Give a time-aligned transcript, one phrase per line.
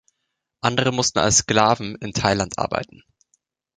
[0.61, 3.03] Andere mussten als Sklaven in Thailand arbeiten.